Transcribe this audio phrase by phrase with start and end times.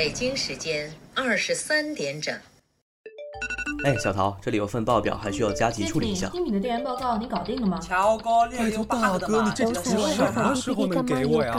[0.00, 2.34] 北京时间二十三点整。
[3.84, 6.26] 哎，小桃，这里有份报表，还需要加急处理一下。
[6.30, 7.78] 新品的电源报告你搞定了吗？
[7.82, 11.52] 乔哥，拜托大哥，你这东西什么时候能给我呀？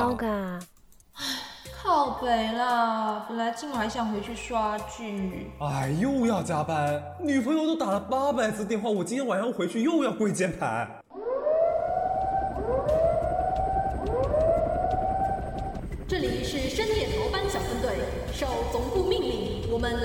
[1.84, 3.28] 靠北啦！
[3.30, 5.52] 本来今晚还想回去刷剧。
[5.60, 11.01] 哎，又要加班，女朋友都打了八百次电话，我今天晚上回去又要跪键盘。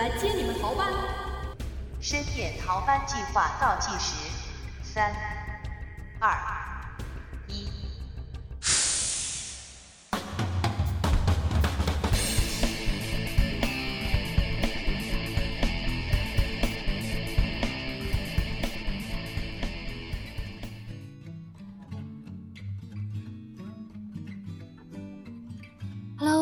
[0.07, 0.87] 来接你们逃班。
[2.01, 4.15] 深夜逃班计划倒计时：
[4.81, 5.13] 三、
[6.21, 6.31] 二、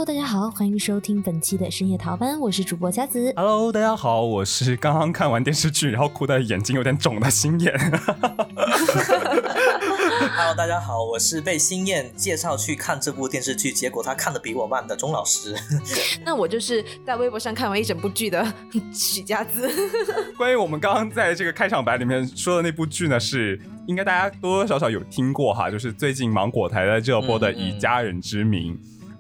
[0.04, 3.32] Hello，大家好，欢迎收听本期的深夜逃班，我是主播佳子。
[3.36, 7.72] Hello，大家好，我是刚刚看完电视剧，然后哭的眼睛有点肿的心眼。
[10.36, 15.56] Hello，大家好，我是被星燕介绍去看这部电视剧，结果他看的比我慢的钟老师。
[16.22, 18.46] 那我就是在微博上看完一整部剧的
[18.92, 19.70] 许佳子。
[20.36, 28.74] 关于我们刚刚在这个开场白里面说的那部剧呢，是应该大家多多少少有听过哈，就是最近芒果台在热播的《以家人之名》。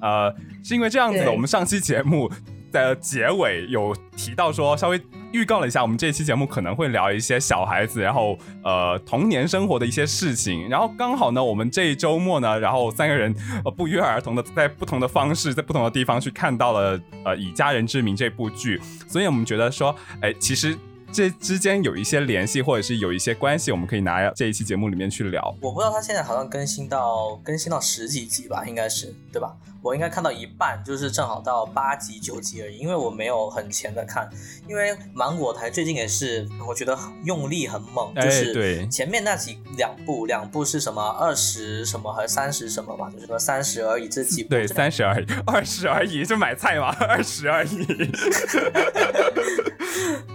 [0.04, 2.30] 呃，是因为这样子的，我们上期节目
[2.70, 5.00] 的结尾有提到说，稍微
[5.32, 10.68] 预告了一下，我们这期节目可能会聊一些小孩子，然后呃童年生活的一些事情。
[10.68, 20.76] 然后刚好呢，我们这一周末呢，然后三个人呃不约而同的在不同的方式，在不同的地方去看到了呃《以家人之名》这部剧，所以我们觉得说，哎，其实。
[21.14, 25.56] 这之间有一些联系，或者是有一些关系，我们可以拿这一期节目里面去聊。
[25.60, 29.54] 我不知道他现在好像更新到更新到十几集吧，应该是对吧？
[29.80, 34.28] 我应该看到一半，就是正好到八集九集而已，因为我没有很前的看，
[34.66, 38.88] 因为芒果台最近也是我觉得用力很猛，就哎是对。
[38.88, 41.00] 前面那几两部两部是什么？
[41.20, 48.10] 二十什么和三十什么吧，就是说三十而已这几部对，三十而已， 二十而已，就买菜嘛，二十而已。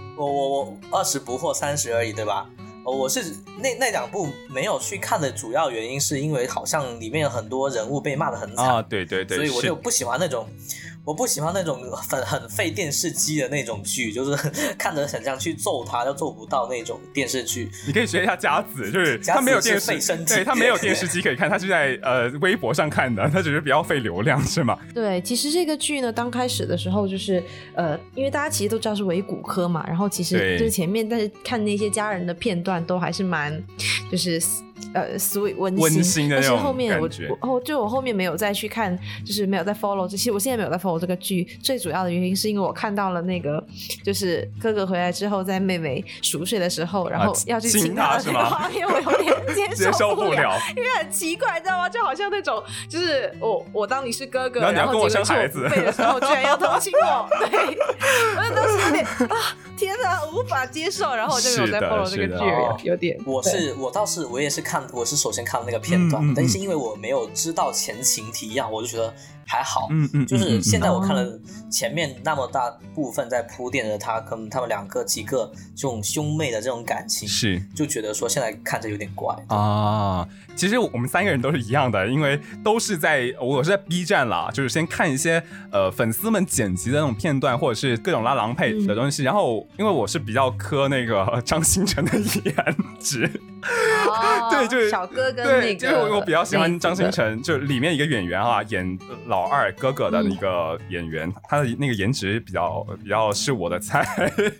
[0.20, 2.46] 我我我二十不惑三十而已，对吧？
[2.84, 10.46] 哦，我是那那两部没有去看的主要原因，是因为好像里面有很多人物被骂的很惨，啊，对对对，所以我就不喜欢那种，
[11.04, 14.36] 我不喜欢那种 很很费电视机的那种剧，就是
[14.78, 17.70] 看着很像去揍他又揍不到那种电视剧。
[17.86, 24.78] 你可以学一下佳子，就是他没有电视，体对他没有电视机可以看，他是在呃微博上看的，他只是比较费流量，是吗？
[24.94, 27.42] 对，其实这个剧呢，刚开始的时候就是
[27.74, 33.62] 呃，因为大家其实都知道是伪骨科嘛，然后其实就是前面但是看那些家人的片段都还是蛮
[34.10, 34.40] 就是
[34.94, 43.64] 呃 sweet 温馨温馨的那但是种后面我觉我后就我后面没有再去看，就是没有再 follow 这些，我现在没有在 follow 这个剧，最主要的原因是因为我看到了那个
[44.04, 50.10] 就是哥哥回来之后，在妹妹熟睡的时候，然后啊要去亲亲她的她是吗那个画面，我有点 接接受。
[50.20, 51.88] 不了，因为很奇怪，你知道吗？
[51.88, 57.78] 就好像那种，就是我我当你是哥哥，然然后你要跟我生孩子是我父辈的时候， 居然要偷亲我，对，
[58.36, 63.16] 我当时有点啊，天哪，无法接受，然后我就没有再 follow 这个剧，哦有有点。
[63.24, 69.14] 我是我倒是我也是看，我是首先看那个片段，但是因为我没有知道前情提要，我就觉得
[69.50, 69.88] 还好。
[69.90, 79.34] 嗯嗯，就是现在我看哦了前面那么大部分在铺垫着他跟他们两个几个这种兄妹的这种感情，是就觉得说现在看着有点怪。
[79.48, 89.24] 啊，其实我们三个人都是一样的，因为都是在我是在 B 站啦，就是先看一些呃粉丝们剪辑的那种片段，或者是各种拉郎配的东西。
[89.24, 92.54] 然后因为我是比较磕那个张新成的颜
[93.00, 93.30] 值，
[94.06, 104.04] 哦对就是小哥跟那对，个，就是我我比较喜欢张新那个成，就里面一个演员啊，演老二哥哥的那个演员，他的那个颜值比较比较是我的菜。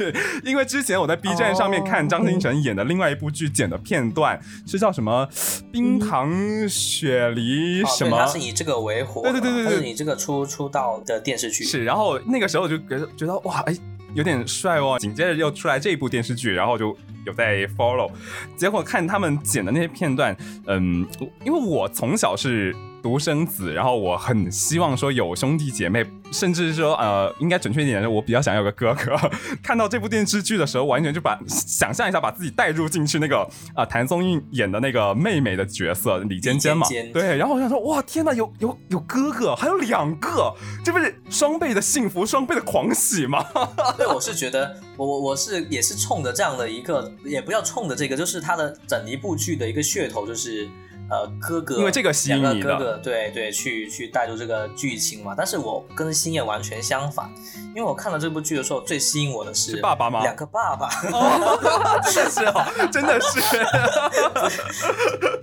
[0.45, 5.29] 因为之前我在 B 站上面看张新成演的另外一部剧剪的片段，是叫什么
[5.71, 6.31] 《冰糖
[6.69, 11.65] 雪梨哦，什么对，他是以这个为火，对对对对对他是以这个出出道的电视剧。
[11.65, 13.77] 是，然后那个时候就觉得觉得哇，哎，
[14.15, 14.99] 有点帅哦。
[14.99, 18.11] 紧接着又出来这一部电视剧，然后就有在 follow。
[18.57, 20.37] 结果看他们剪的那些片段，
[20.67, 21.07] 嗯，
[21.45, 29.17] 因为我从小是独生子，然后我很希望说有兄弟姐妹，甚至是说呃，应该准确一点，我比较想要有个哥哥。
[29.63, 33.39] 看到这部电视剧的时候，完全就把想象一下，把自己带入进去那个
[33.75, 37.37] 啊、呃谭松韵演的那个妹妹的角色李尖尖嘛，尖尖对。
[37.37, 40.55] 然后我想说，哇，天呐，有有有哥哥，还有两个，
[40.85, 43.45] 这不是双倍的幸福，双倍的狂喜吗？
[43.97, 50.69] 对，我是觉得，我我我是也是冲着这样的一个，也不要冲着这个，就是他的整一部剧的一个噱头，就是
[51.11, 55.35] 呃哥哥，因为这个吸引你的两个哥哥，对对，去去带入这个剧情嘛。
[55.37, 57.31] 但是我跟星夜完全相反，
[57.75, 61.59] 因为我看了这部剧的时候，最吸引我的是是爸爸吗两个爸爸，哦，
[62.05, 63.41] 真的是哦，真的是，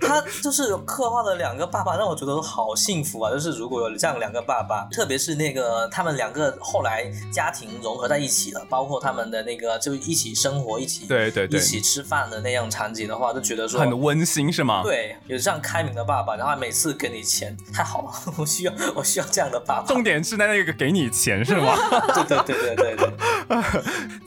[0.00, 3.30] 他就是刻画了两个爸爸，让我觉得好幸福啊！
[3.30, 19.86] 就是如果有这样两个爸爸，特别是那个他们两个后来家庭融合在一起了，包括他们的那个就一起生活、一起对对对一起吃饭的那样场景的话，就觉得说很温馨是吗？，对，有这样开明的爸爸，然后每次给你钱，太好了， 我需要我需要这样的爸爸。
[19.86, 21.74] 重点是在那个给你钱是吗？
[22.14, 23.10] 对对对对对对，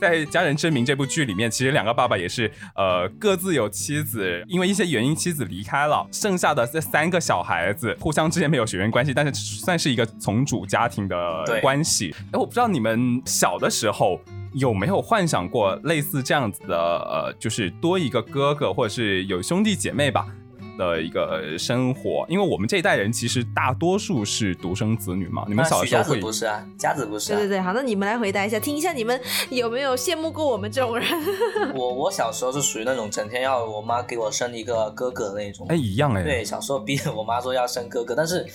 [0.00, 11.16] 在《家人之名》这部剧里面，其实两个爸爸也是呃各自有妻子，因为一些原因妻子离开了，剩下的这三个小孩子互相之间没有血缘关系，但是算是一个从主家庭的
[11.60, 12.14] 关系。
[12.32, 14.20] 哎，我不知道你们小的时候。
[14.54, 20.26] 有没有幻想过类似这样子的，呃，就是多一个哥哥，或者是有兄弟姐妹吧
[20.78, 22.24] 的一个生活？
[22.28, 25.44] 因为我们这一代人其实大多数是独生子女嘛。
[25.48, 27.36] 你们小时候会不是啊，家子不是、啊。
[27.36, 29.20] 对对对，好，那你们来回答一下，听一下你们
[29.50, 31.06] 有没有羡慕过我们这种人？
[31.74, 35.66] 我我小时候是属于那种整天要我妈给我生一个哥哥的那种。
[35.68, 38.46] 哎一样哎，对，小时候逼着我妈说要生哥哥，但是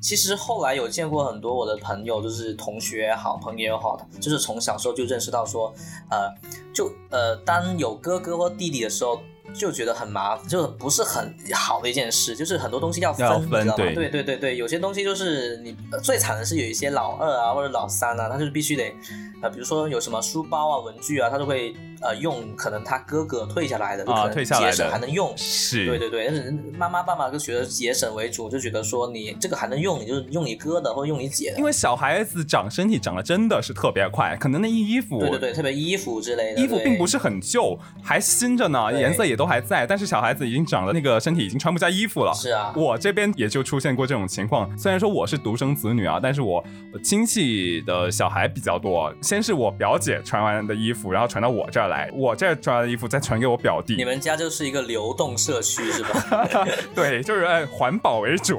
[0.00, 5.72] 其实后来有见过很多我的朋友，就是同学也好，朋友也好的，就是从小时候就认识到说，
[6.10, 6.28] 呃，
[6.74, 9.20] 就呃，当有哥哥或弟弟的时候。
[9.54, 13.76] 就觉得很麻烦，就不是很好的一件事，就是很多东西要分，要你知道吗？
[13.76, 18.94] 对对对对对，有些东西就是你呃最惨的是有一些老二啊或者老三啊，他就是必须得，
[19.42, 31.58] 呃，比如说有什么书包啊、文具啊，他都会呃用可能他哥哥退下来的，啊节省退下来的还能用，是，对对对，但是妈妈爸爸就觉得节省为主，就觉得说你这个还能用，你就用你哥的或者用你姐的。
[31.58, 42.32] 因为小孩子长身体长得真的是特别快，可能那衣服对对对，特别衣服之类的，衣服并不是很旧，还新着呢，颜色也都还在，但是小孩子已经长了那个身体已经穿不下衣服了。
[42.34, 46.64] 是啊，我这边也就出现过这种情况，虽然说我是独生子女啊，但是我
[47.02, 49.12] 亲戚的小孩比较多。
[49.22, 53.94] 先是我表姐穿完的衣服，然后传到我这儿来，我这儿穿的衣服再传给我表弟。
[53.96, 56.46] 你们家就是一个流动社区是吧？
[56.96, 58.58] 对，就是按环保为主。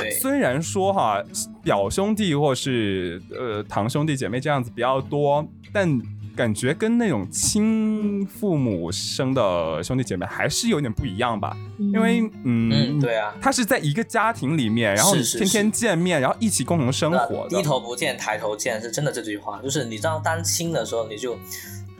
[0.00, 1.22] 对， 虽然说哈，
[1.62, 6.00] 表兄弟或是呃堂兄弟姐妹这样子比较多，但
[6.36, 11.54] 感觉跟那种亲父母生的兄弟姐妹还是有点不一样吧。
[11.78, 17.56] 因为嗯嗯，对啊，他是在一个家庭里面，然后是是天天见面，然后一起共同生活的。
[17.56, 21.36] 低头不见抬头见是真的这句话，就是你知道单亲的时候，你就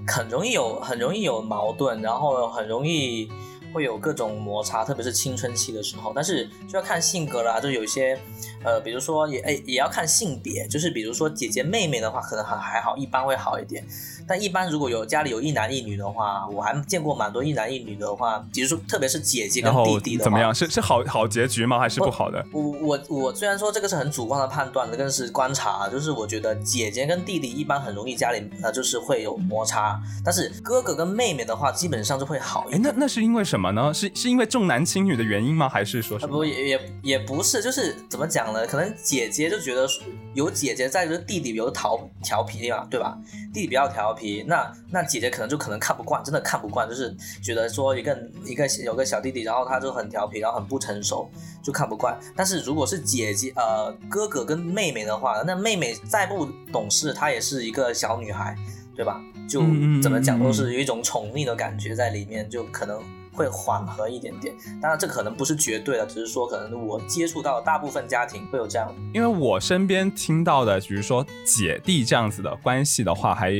[0.06, 3.30] 很容易有很容易有矛盾，然后很容易
[3.72, 6.12] 会有各种摩擦，特别是青春期的时候。
[6.14, 8.18] 但是就要看性格啦，就有一些
[8.64, 13.86] 呃，比如说也诶也要看性别，就是比如说姐姐妹妹的话，可能还还好，一般会好一点。
[14.26, 20.54] 但一般如果有家里有一男一女的话，我还见过蛮多一男一女的话，比如说特别是姐姐跟弟弟的话，怎么样？
[20.54, 21.78] 是是好好结局吗？
[21.78, 22.44] 还是不好的？
[22.52, 32.82] 我我我虽然说这个是很主观的判断，更是观察，就是我觉得姐姐跟弟弟一般很容易家里呃就是会有摩擦，但是哥哥跟妹妹的话基本上就会好一哎，点。
[32.82, 33.92] 那那是因为什么呢？
[33.92, 35.68] 是是因为重男轻女的原因吗？
[35.68, 36.36] 还是说啊什么？
[36.36, 38.66] 不也也也不是，就是怎么讲呢？
[38.66, 39.88] 可能姐姐就觉得
[40.34, 43.16] 有姐姐在，就是弟弟比较调调皮嘛，对吧？
[43.52, 51.30] 弟弟比较调皮，那那姐姐可能就可能看不惯，真的看不惯，就是觉得说一个一个有个小弟弟，然后他就很调皮，然后很不成熟，
[51.62, 52.18] 就看不惯。
[52.36, 58.56] 但是如果是姐姐呃哥哥跟妹妹的话，那妹妹再不懂事，她也是一个小女孩，
[58.94, 59.20] 对吧？
[59.48, 59.60] 就
[60.00, 63.02] 怎么讲嗯都是有一种宠溺的感觉在里面，就可能
[63.32, 64.54] 会缓和一点点。
[64.80, 68.92] 当然，这可能不是绝对的，只是说可能我接触到大部分家庭会有这样。
[69.14, 73.50] 因为我身边听到的，比如说姐弟这样子的关系的话，还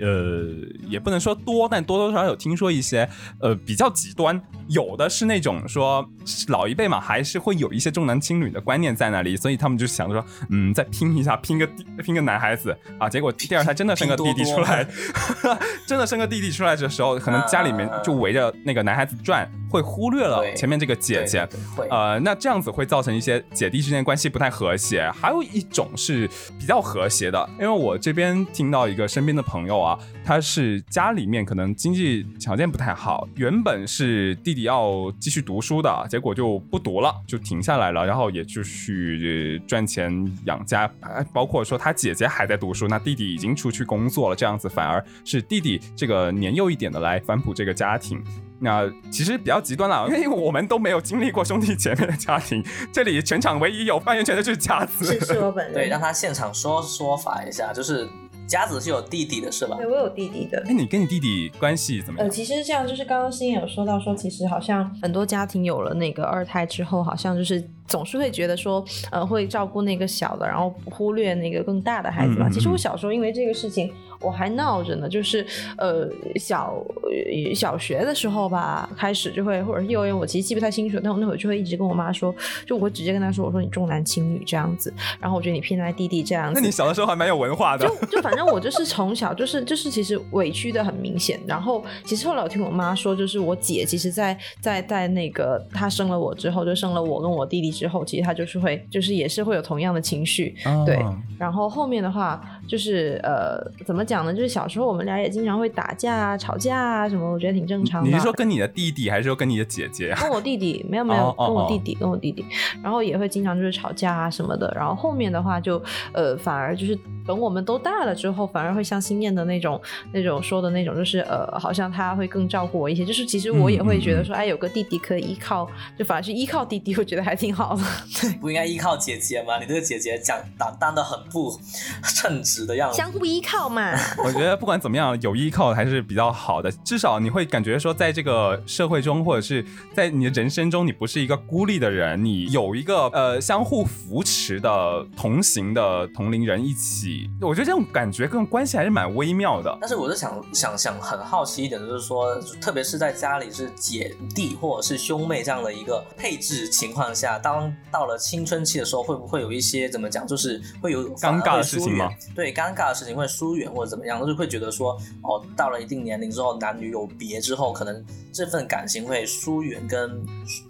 [0.00, 0.52] 呃
[0.88, 3.08] 也不能说多，但多多少少有听说一些
[3.40, 6.04] 呃比较极端，有的是那种说
[6.48, 14.86] 老一辈嘛，还是会有一些重男轻女的观念在那里，所以他们就想着说，嗯，再拼一下，拼个弟拼个男孩子啊，结果第二胎真的生个弟弟出来，
[15.86, 21.48] 真的生个弟弟出来的时候，可能家里面就围着那个男孩子转，会忽略了前面这个姐姐。
[21.90, 25.10] 呃，那这样子会造成一些姐弟之间关系不太和谐。
[25.12, 40.10] 还有一种是比较和谐的，因为我这边听到一个身边的朋友啊，他是家里面可能经济条件不太好，原本是弟弟要继续读书的，结果就不读了，就停下来了，然后也就去赚钱
[40.46, 48.22] 养家，哎包括说他姐姐还在读书，那弟弟已经出去工作了，这样子反而是弟弟这个年幼一点的来反哺这个家庭。
[48.60, 52.62] 那其实比较极端了，因为我们都没有经历过兄弟姐妹的家庭，
[52.92, 55.04] 这里全场唯一有发言权的就是佳子。
[55.06, 55.74] 是是我本人。
[55.74, 58.06] 对，让他现场说说法一下，就是
[58.46, 59.76] 佳子是有弟弟的是吧？
[59.78, 60.62] 对我有弟弟的。
[60.66, 62.30] 哎，你跟你弟弟关系怎么样呃，样？
[62.30, 72.48] 其实这样就是刚刚欣有说到说，其实好像很多家庭有了那个二胎之后，好像就是总是会觉得说，呃，会照顾那个小的，然后忽略那个更大的孩子嘛。
[72.48, 73.90] 嗯嗯其实我嗯小时候因为这个事情，
[74.20, 75.44] 我还闹着呢，就是
[75.78, 82.34] 呃小呃小学的时候吧，开始就会或者是幼儿园，我其实记不太清楚，但我那会儿就会一直跟我妈说，
[82.66, 86.60] 就我会直接跟她说，我说你重男轻女这样子，然后我觉得你偏爱弟弟这样子。
[86.60, 87.88] 那你小的时候还蛮有文化的。
[87.88, 104.34] 就就反正我就是从小就是就是其实委屈的很明显，然后其实后来我听我妈说，就是我姐其实在在在那个她生了我之后，就生了我跟我弟弟之后，其实她就是会就是也是会有同样的情绪，对哦然后后面的话就是呃怎么讲的？
[104.34, 108.10] 就是小时候我们俩也经常会打架啊、吵架啊什么，我觉得挺正常的。
[108.10, 110.20] 你是说跟你的弟弟，还是说跟你的姐姐啊？
[110.20, 112.44] 跟我弟弟没有没有跟我弟弟跟我弟弟，
[112.82, 115.80] 然后也会经常就是吵架啊什么的，然后后面的话就
[116.12, 119.80] 呃反而就是等我们都大了之后，反而会像心念的那种
[120.12, 127.82] 那种说的那种，就是呃好像他会更照顾我一些，就是其实我也会觉得说，哎有个弟弟可以依靠，就反而是依靠弟弟，我觉得还挺好的。
[128.40, 129.58] 不应该依靠姐姐吗？
[129.60, 131.58] 你这个姐姐讲担当的很不
[132.02, 132.96] 称职的样子。
[132.96, 133.92] 相互依靠嘛。
[134.24, 147.09] 我觉得不管怎么样，有依靠还是比较好的，至少你会感觉说，在这个社会中，或者是在你的人生中，你不是一个孤立的人，你有一个呃相互扶持的同行的同龄人一起，
[147.40, 149.76] 我觉得这种感觉跟关系还是蛮微妙的。
[149.80, 162.10] 但是我是想想想很好奇一点，就是说，特别是在家里是姐弟或者是兄妹这样的一个配置情况下，当到了青春期的时候，会不会有一些怎么讲，就是会有尴尬的事情吗？
[162.34, 170.10] 对，尴尬的事情会疏远或者怎么样，就是会觉得说，哦，到了一定年龄之后，男女有别之后，可能这份感情会疏远跟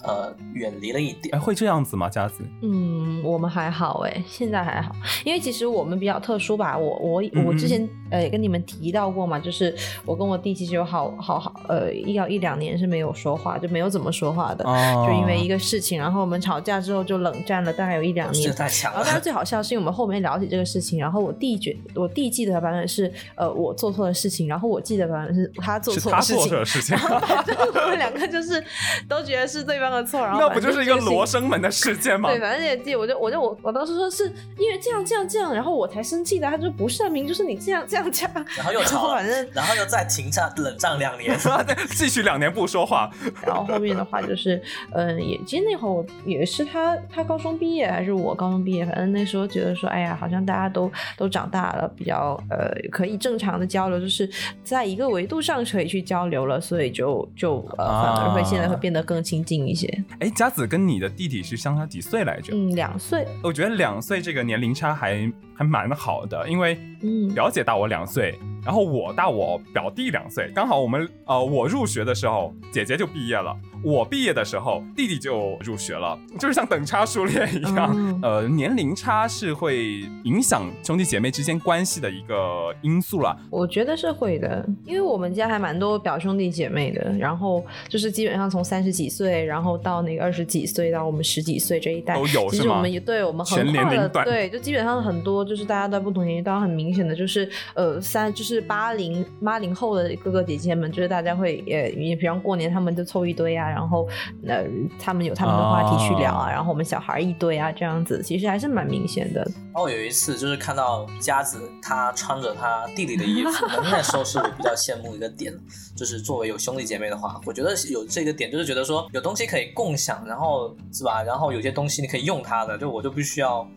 [0.04, 1.38] 呃远离了一点哎，。
[1.38, 2.08] 会这样子吗？
[2.08, 2.44] 佳子？
[2.62, 4.94] 嗯，我们还好哎，现在还好，
[5.24, 6.76] 因为其实我们比较特殊吧。
[6.76, 9.74] 我我我之前呃也跟你们提到过嘛，就是
[10.04, 18.54] 我跟我弟其实有好好好呃一要一两年是没有说话，就没有怎么说话的，哦就因为一个事情，然后我们吵架之后就冷战了大概有一两这年。
[18.54, 28.62] 太强然后，但是，最好笑是因为我们后面聊起这个事情，然后我弟觉我弟记得的版本是呃我做错了事情，然后我记得的版本是他做错的事情，做错的事情，然后反正我们两个就是
[29.08, 32.28] 都觉得是对方的错，然后那不就是一个罗生门的事件吗？
[32.28, 34.26] 对，反正也记，我就我就我我当时说是
[34.58, 36.50] 因为这样这样这样，然后我才生气的。
[36.50, 41.36] 他就不是明就是你这样这样这样，然后又吵了反正，然后又再停战冷战两年。
[41.90, 43.10] 继续两年不说话，
[43.44, 54.28] 然后后面的话就是，嗯，也其实那会儿我也是他他高中毕业还是我高中毕业，反正那时候觉得说，哎呀，好像大家都都长大了，比较呃可以正常的交流，就是
[54.62, 59.86] 在一个维度上可以去交流了，所以就就呃反而会现在会变得更亲近一些。
[60.20, 62.52] 哎，佳子跟你的弟弟是相差几岁来着？
[62.54, 77.90] 嗯，两岁，我觉得两岁这个年龄差还还蛮好的，因为嗯表姐大我两岁，然后我大我表弟两岁，刚好我们呃我入学的时候，姐姐就毕业了，我毕业的时候，弟弟就入学了，就是像等差数列一样。
[77.94, 83.36] 嗯呃，年龄差是会影响兄弟姐妹之间关系的一个因素了。
[83.50, 104.08] 我觉得是会的，因为我们家还蛮多表兄弟姐妹的，然后就是基本上从三十几岁，然后到那个二十几岁，到我们十几岁这一代都有其实我们也对我们全横跨了，年龄段对，就基本上很多就是大家在不同年龄段很明显的就是呃三就是八零八零后的哥哥姐姐们，就是大家会也也比方过年他们就凑一堆啊，然后
[104.46, 104.64] 呃
[104.98, 109.40] 他们有他们的话题去聊啊，哦然后我们小孩一堆啊这样子，其实还是蛮明显的。
[109.72, 115.52] 然后有一次就是看到佳子她穿着她弟弟的衣服，那 那时候是我比较羡慕一个点，
[115.96, 121.22] 就是作为有兄弟姐妹的话，我觉得有这个点，就是觉得说有东西可以共享，然后是吧？
[121.22, 123.68] 然后有些东西你可以用它的，就我就必须要。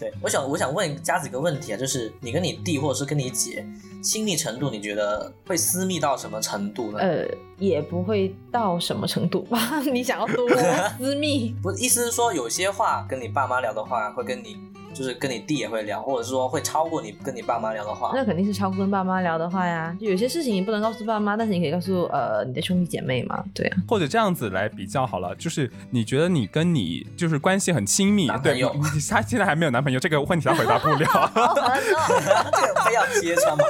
[0.00, 3.64] 对，我想我想问佳子一个问题啊，就是你跟你弟或者是跟你姐
[4.02, 6.98] 亲密程度，你觉得会私密到什么程度呢？
[6.98, 7.26] 呃，
[7.58, 9.78] 也不会到什么程度吧？
[9.92, 10.48] 你想要多
[10.96, 11.54] 私密？
[11.62, 14.56] 不，意思是说有些话跟你爸妈聊的话，会跟你
[14.92, 18.12] 就是跟你弟也会聊，或者是说会超过你跟你爸妈聊的话。
[18.14, 19.96] 那肯定是超过跟爸妈聊的话呀。
[20.00, 23.42] 就有些事情你不能告诉爸妈，但是你可以告诉呃你的兄弟姐妹嘛。
[23.54, 30.96] 对啊，或者这样子来比较好了，就是你觉得你跟你就是关系很亲密，对男朋友，你他现在还没有男朋友，这个问题他回答不了。
[31.04, 33.64] 这个 非要揭穿吗？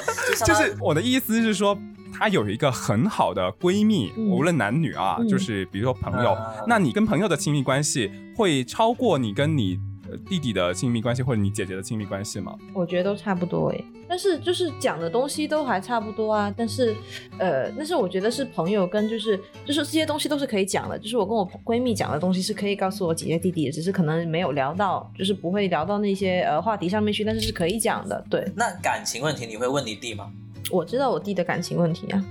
[0.44, 1.76] 就是我的意思是说，
[2.16, 9.89] 她有一个很好的闺蜜，嗯无论男女啊，嗯就是比如说朋友，嗯那你跟朋友的亲密关系会超过你跟你呃
[10.28, 12.56] 弟弟的亲密关系或者你姐姐的亲密关系吗？
[12.72, 16.52] 我觉得都差不多诶，但是就是讲的东西都还差不多啊。
[16.56, 16.94] 但是，
[17.38, 20.98] 呃，但是我觉得是朋友跟就是就是这些东西都是可以讲的。
[20.98, 28.24] 就是我跟我闺蜜讲的东西是可以告诉我姐姐弟弟的，只是可能没有聊到，就是不会聊到那些呃话题上面去，但是是可以讲的。
[28.28, 30.30] 对，那感情问题你会问你弟吗？
[30.70, 32.24] 我知道我弟的感情问题啊。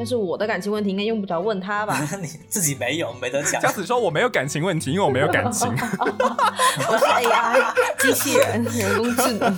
[0.00, 1.94] 但是我的感情问题应该用不着问他吧？
[2.22, 3.60] 你自己没有，没得讲。
[3.60, 5.68] 佳子说我没有感情问题，因为我没有感情。
[5.68, 9.54] 我 是 AI 机器人， 人工智能。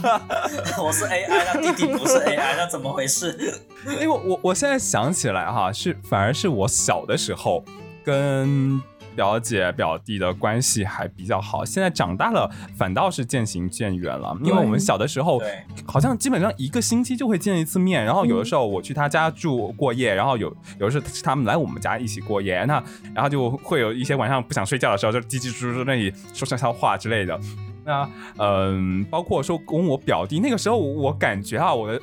[0.82, 3.38] 我是 AI，那弟弟不是 AI，那怎么回事？
[3.86, 7.64] 因为我我现在想起来哈，是反而是我小的时候
[8.04, 8.82] 跟。
[9.14, 14.36] 表姐表弟的关系还比较好，现在长大了反倒是渐行渐远了。
[14.42, 15.40] 因为我们小的时候，
[15.86, 22.82] 好像基本上一个星期就会见一次面，然后有的时候我去他家住过夜，然后有有的时候他们来我们家一起过夜，那
[23.14, 27.38] 然后就会有一些晚上不想睡觉的时候，就叽叽喳喳那里说悄悄话之类的。
[27.84, 32.00] 那嗯，包括说跟我表弟那个时候，我感觉啊，我的。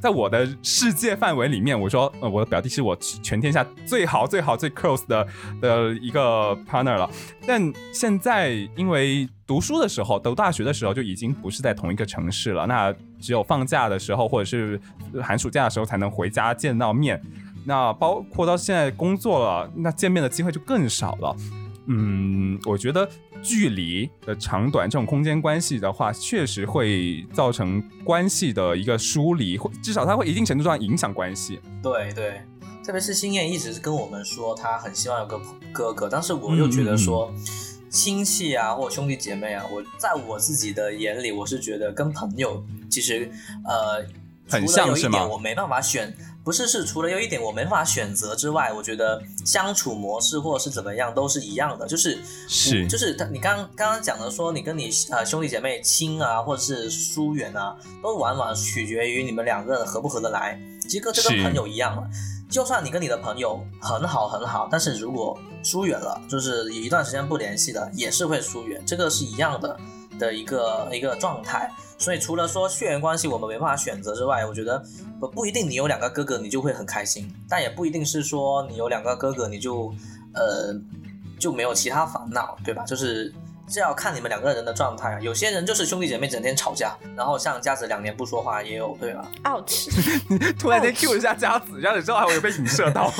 [0.00, 5.26] 在我的世界范围里面，我说，呃，我的表弟是我全天下最好、最好、最 close 的
[5.60, 7.10] 的一个 partner 了。
[7.46, 12.66] 但现在因为读书的时候，读大学的时候就已经不是在同一个城市了。
[12.66, 14.80] 那只有放假的时候，或者是
[15.22, 17.20] 寒暑假的时候才能回家见到面。
[17.64, 21.36] 那包括到现在工作了，那见面的机会就更少了。
[21.88, 23.08] 嗯，我觉得。
[23.40, 31.60] 距离的长短，这种空间关系的话，确实会造成关系的一个疏离，或至少它会一定程度上影响关系。
[31.80, 32.40] 对对，
[32.84, 35.40] 特别是星燕一直是跟我们说，他很希望有个
[35.72, 37.32] 哥哥，但是我又觉得说，
[37.88, 43.30] 亲戚啊或兄弟姐妹啊，我在我自己的眼里，我是觉得跟朋友其实
[43.64, 44.04] 呃，
[44.48, 45.24] 很像是吗？
[45.24, 46.12] 我没办法选。
[46.48, 60.58] 不是，是除了有一点我没法选择之外，我觉得相处模式或者是怎么样都是一样的，就是是就是他你刚刚刚讲的说你跟你呃兄弟姐妹亲啊，或者是疏远啊，都往往取决于你们两个人合不合得来。
[60.80, 62.08] 其实跟这个朋友一样了，
[62.48, 69.78] 就算你跟你的朋友很好很好，但是如果疏远了，就是有一段时间不联系的，也是会疏远，这个是一样的
[70.18, 71.70] 的一个一个状态。
[71.96, 74.82] 所以除了说血缘关系我们没办法选择之外，我觉得
[75.18, 79.92] 不不一定你有两个哥哥你就会很开心，但也不一定是说你有两个哥哥你就
[80.34, 80.74] 呃
[81.38, 82.84] 就没有其他烦恼，对吧？
[82.84, 83.32] 就是。
[83.68, 85.20] 这要看你们两个人的状态啊。
[85.20, 89.88] 有些人就是兄弟姐妹整天吵架，然后像佳子两年不说话也有，对吧？Ouch！
[90.58, 93.12] 突然间 Q 一下佳子，佳子之后还会被影射到。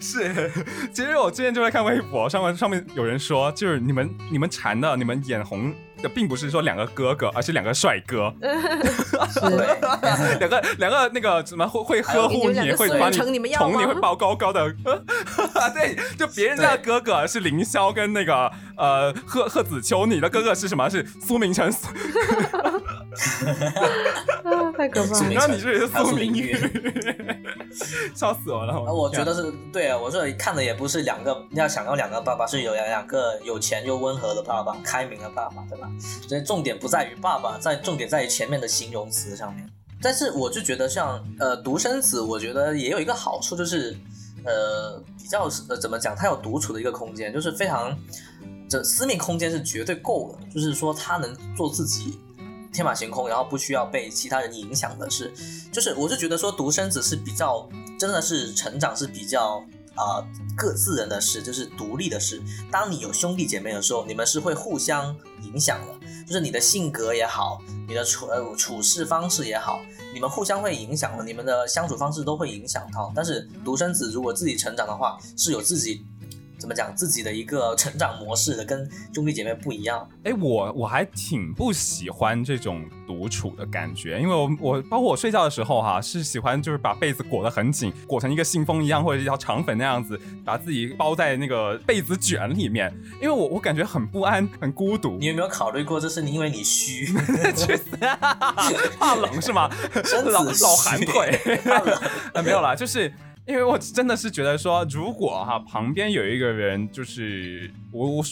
[0.00, 0.50] 是，
[0.92, 5.74] 其实我之前就在看微博上面，上面有人说，就是你们你们馋的，你们眼红。
[6.02, 8.32] 这并不是说两个哥哥，而是两个帅哥。
[10.40, 14.70] 两个两个那个什么会会呵护你，会把你宠你，会抱高高的。
[15.74, 20.88] 对，就别人家的哥哥是凌霄跟那个呃贺贺子秋，你的哥哥是什么？
[20.88, 21.70] 是苏明成。
[24.76, 25.20] 太可怕！
[25.30, 26.56] 然后你是苏明玉，
[28.14, 28.80] 笑死我了。
[28.92, 35.90] 我觉得是对啊，我这看的也不是两个要想要两个爸爸，是有两个有钱又温和的爸爸，开明的爸爸，对吧？
[36.28, 39.68] 所以重点不在于爸爸，在重点在于前面的形容词上面。
[40.02, 43.96] 但是我就觉得像呃独生子，我觉得也有一个好处，就是
[44.44, 47.96] 呃比较呃怎么讲，他有独处的一个空间，就是非常
[48.68, 52.18] 这私密空间是绝对够的，就是说他能做自己。
[52.72, 55.32] 天马行空，然后不需要被其他人影响的是，
[55.72, 60.24] 就是我是觉得说独生子是比较真的是成长是比较啊
[60.56, 62.40] 各自人的事，就是独立的事。
[62.70, 69.80] 当你有兄弟姐妹的时候，你们是会互相影响的，就是你的性格也好，你的处呃处事方式也好，
[70.14, 73.12] 你们互相会影响的，你们的相处方式都会影响到。
[73.14, 76.06] 但是独生子如果自己成长的话，是有自己。
[76.60, 80.06] 怎么讲自己的一个成长模式的跟兄弟姐妹不一样？
[80.24, 95.16] 哎，我我还挺不喜欢这种独处的感觉，因为我我包括我睡觉的时候哈，是喜欢就是把被子裹得很紧，裹成一个信封一样或者一条肠粉那样子，把自己包在那个被子卷里面，因为我我感觉很不安，很孤独。
[95.18, 97.06] 你有没有考虑过，这是你因为你虚，
[97.56, 97.96] 去死，
[98.98, 99.70] 怕冷是吗？
[100.26, 101.40] 老老寒腿，
[102.44, 103.10] 没有啦，就是。
[103.50, 108.24] 因为我真的是觉得说，如果哈旁边有一个人，就是我我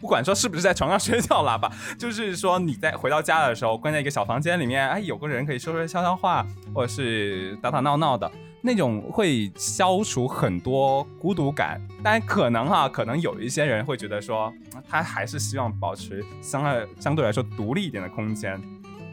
[0.00, 8.28] 不管说是不是在床上睡觉了吧，就是说你在回到家的时候，关在一个小房间里面，哎，有个人可以说说悄悄话，或者是打打闹闹的
[8.62, 11.80] 那种，会消除很多孤独感。
[12.02, 14.52] 但可能哈，可能有一些人会觉得说，
[14.88, 18.60] 他还是希望保持相对相对来说独立一点的空间。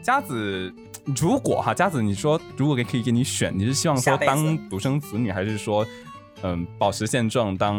[0.02, 0.72] 佳子。
[1.16, 5.84] 如果哈，佳子，你说如果可以可以给你选，你是希望说当独生子女，还是说
[6.42, 7.74] 嗯保持现状，当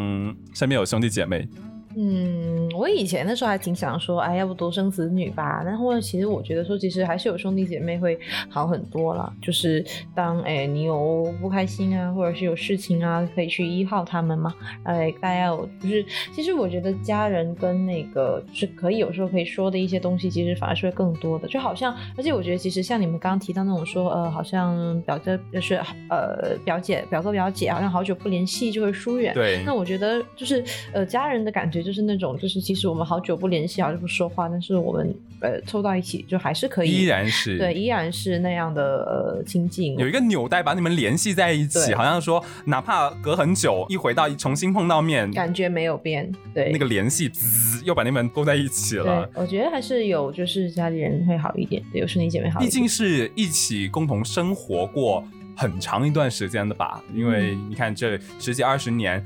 [0.53, 1.47] 身边有兄弟姐妹？
[1.95, 5.61] 嗯，我以前的时候还挺想说，哎，要不独生子女吧。
[5.63, 9.31] 然后其实我觉得说，其实还是有兄弟姐妹会好很多了。
[9.41, 14.53] 就是当哎你有不开心啊，或者是有事情啊，可以去依靠他们嘛。
[14.83, 21.47] 哎，大家有就是，其实我觉得家人跟那个是可以有时候可以说的一些东西，其实反而是会更多的。
[21.47, 25.75] 就好像，而且我觉得其实像你们刚刚提到那种说，呃，好像表哥就是
[26.09, 29.33] 呃表姐、表哥、表姐，好像好久不联系就会疏远。
[29.33, 29.61] 对。
[29.65, 32.63] 那我觉得就是呃家人的感觉就是那种就是。
[32.63, 39.97] 其实我们好久不联系，好久不说话，但是我们呃凑到一起就还是可以，依然是对，依然是那样的呃亲近。
[39.97, 46.31] 有一个纽带把你们联系在一起，好像说哪怕隔很久，一回到重新碰到面，感觉没有变。
[46.53, 49.29] 对，那个联系滋又把你们勾在一起了。
[49.33, 52.61] 我觉得还是有，就是家里人会好一点，有兄弟姐妹好。
[52.61, 55.21] 毕竟是一起共同生活过
[55.57, 57.03] 很长一段时间的吧？
[57.13, 59.21] 因为你看这十几二十年，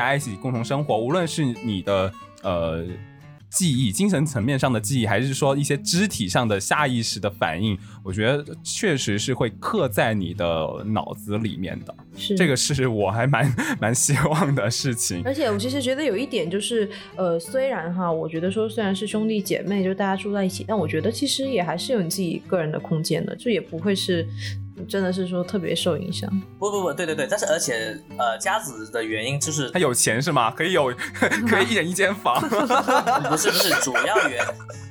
[0.00, 2.10] 大家一起共同生活，无论是你的。
[2.42, 2.86] 呃，
[3.50, 11.94] 记忆、精神层面上的记忆，还是说一些肢体上的下意识的反应，我觉得确实是会刻在你的脑子里面的。
[12.16, 15.20] 是这个是我还蛮蛮希望的事情。
[15.22, 24.26] 而且我其实觉得有一点就是，呃，虽然哈，我觉得说虽然是兄弟姐妹，就大家住在一起，但我觉得其实也还是有你自己个人的空间的，就也不会是。
[24.86, 26.30] 真的是说特别受影响？
[26.58, 30.50] 不不不，对对对，但是而且呃，家子的原因就是他有钱是吗？
[30.50, 30.92] 可以有
[31.48, 32.40] 可以一人一间房？
[32.48, 34.44] 不是不是，主要原。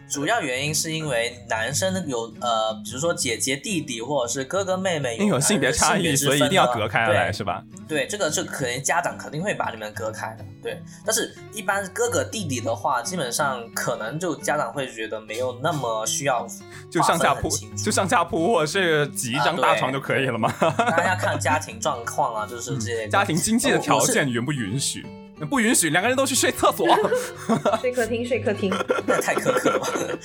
[0.09, 7.63] 主要原因是因为男生有呃，比如说姐姐、弟弟或者是哥哥妹妹，因为有性别差异，所以一定要隔开来，是吧？
[7.87, 10.43] 对，这个是可能家长肯定会把你们隔开的。
[10.63, 16.47] 对，但是一般哥哥弟弟的话，基本上可能就家长会觉得没有那么需要，
[16.89, 20.51] 就上下铺，就上下铺或者是挤一张大床就可以了吗？
[20.59, 25.05] 大家看家庭状况啊，就是这些家庭经济的条件允不允许？
[25.47, 26.87] 不允许两个人都去睡厕所，
[27.79, 28.73] 睡客厅，睡客厅，
[29.07, 30.19] 那太苛刻了。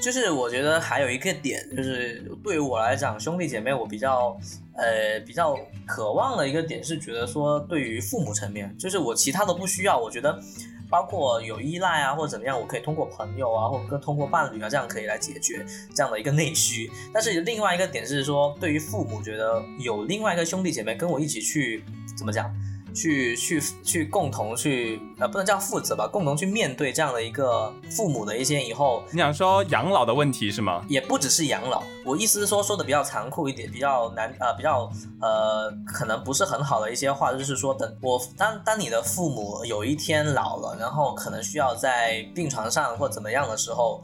[0.00, 4.36] 就是我觉得还有一个点，就是对于我来讲，兄弟姐妹我比较
[4.76, 5.54] 呃比较
[5.86, 10.40] 渴望的一个点是觉得说，对于父母层面，就是我其他都不需要，我觉得
[10.88, 16.90] 包括有依赖啊或者怎么样，我可以通过朋友啊或者跟通过伴侣啊这样可以来解决这样的一个内需。
[17.12, 21.84] 但是另外一个点是说，对于父母觉得有另外一个兄弟姐妹跟我一起去
[22.16, 22.50] 怎么讲？
[22.94, 30.84] 去去去共同去呃不能叫负责吧，共同去面对这样的一个父母的一些以后，你想说养老的问题是吗？
[30.88, 44.02] 也不只是养老，我意思是说说的比较残酷一点，比较难呃比较呃可能不是很好的一些话，就是说等我当当你的父母有一天老了，然后可能需要在病床上或怎么样的时候，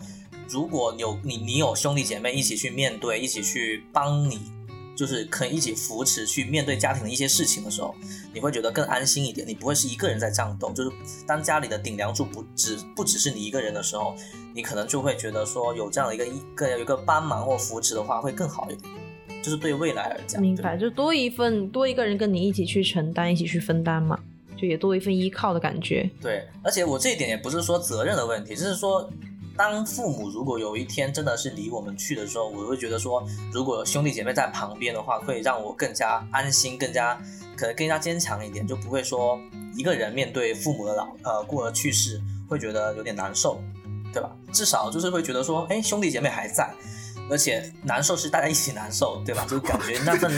[0.48, 4.40] 如果有你你有兄弟姐妹一起去面对，一起去帮你。
[4.96, 7.94] 就是可以一起扶持去面对家庭的一些事情的时候，
[8.32, 9.46] 你会觉得更安心一点。
[9.46, 10.72] 你不会是一个人在战斗。
[10.72, 10.90] 就是
[11.26, 14.16] 当家里的顶梁柱不只不只是你一个人的时候，
[14.54, 18.90] 你可能就会觉得说有这样的一个一个有一个帮忙或扶持的话会更好一点。
[19.42, 24.18] 就是对未来而讲，明白，就多一份多一个人跟你一起去承担，一起去分担嘛，
[24.56, 26.10] 就也多一份依靠的感觉。
[26.20, 29.08] 对，而且我这一点也不是说责任的问题，就是说。
[29.56, 37.18] 当父母如果有一天真的是离我们去的时候，我会觉得说，如果兄弟姐妹在旁边的话，会让我更加安心，更加
[37.56, 39.38] 可能更加坚强一点，就不会说
[39.74, 43.60] 一个人面对父母的老呃过而去世，会觉得有点难受，
[44.12, 44.30] 对吧？
[44.52, 46.70] 至少就是会觉得说，哎，兄弟姐妹还在，
[47.30, 49.46] 而且难受是大家一起难受，对吧？
[49.48, 50.30] 就感觉那份。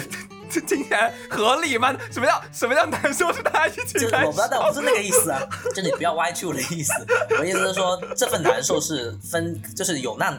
[0.51, 1.95] 这听起来合理吗？
[2.11, 4.29] 什么叫什么叫难受是大家一起难受？
[4.29, 5.41] 我不知道，我不是那个意思啊，
[5.75, 6.93] 就你不要歪曲我的意思。
[7.39, 10.35] 我意思是说，这份难受是分，就是有难，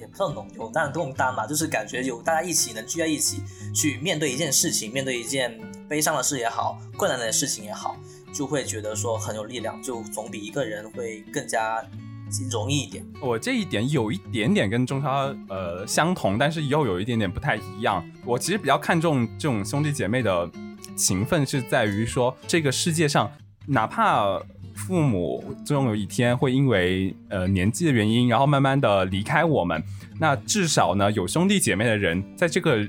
[0.00, 3.42] 也不算有有难共担嘛，就是感觉有大家一起能聚在一起
[3.74, 7.96] 去面对一件事情，面对一件悲伤的事也好，困难的事情也好，
[8.32, 11.84] 就会觉得说很有力量，就总比一个人会更加。
[12.50, 18.04] 容易一点，我这一点有一点点跟中超呃相同，但是又有一点点不太一样。
[18.24, 20.50] 我其实比较看重这种兄弟姐妹的
[20.96, 23.30] 情分，是在于说这个世界上，
[23.66, 24.40] 哪怕
[24.74, 29.82] 父母终有一天会因为呃年纪的原因，然后慢慢的离开我们，
[30.18, 32.86] 那至少呢有兄弟姐妹的人在这个。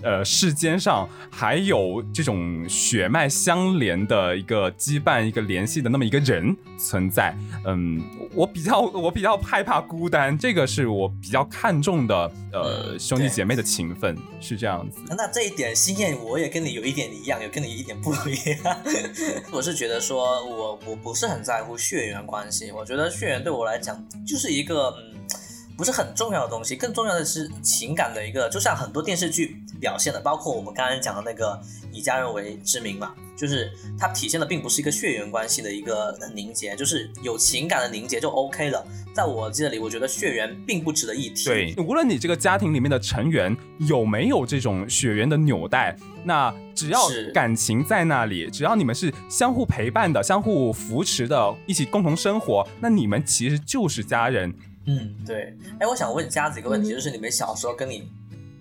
[0.00, 7.36] 呃，世间上还有这种血脉相连的一个羁绊、一个联系的那么一个人存在。
[7.66, 8.02] 嗯，
[8.32, 12.32] 我比较我比较害怕孤单，这个是我比较看重的。
[12.54, 14.98] 呃，兄弟姐妹的情分是这样子。
[15.10, 18.78] 那这一点，心燕，我也跟你有一点一样，有跟你一点不一样。
[19.52, 25.36] 我是觉得说，我我不是很在乎血缘关系，我觉得血缘对我来讲就是一个嗯。
[25.76, 31.60] 不是很重要的东西，更重要的是情感的一个，就像很多电视剧表现的，包括我们刚才讲的那个
[31.92, 38.82] 以家人为之名嘛，就是它体现的并不是一个血缘关系的一个凝结，就是有情感的凝结就 OK 了。
[39.14, 41.44] 在我这里，我觉得血缘并不值得一提。
[41.44, 47.00] 对，无论你这个家庭里面的成员有没有这种血缘的纽带，那只要
[47.34, 54.54] 感情在那里，只要你们是相互陪伴的、相互扶持的，一起共同生活，那你们其实就是家人。
[54.86, 55.56] 嗯，对。
[55.80, 58.08] 哎，我想问佳子一个问题，嗯就是你们小时候跟你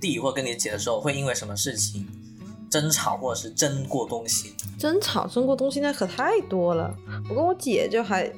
[0.02, 2.06] 弟或跟你姐的时候，会因为什么事情
[2.70, 4.54] 争吵，或者是争过东西？
[4.78, 6.94] 争吵争过东西那可太多了。
[7.30, 8.30] 我跟我姐就还，